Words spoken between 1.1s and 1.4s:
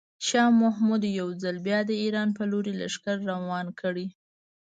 یو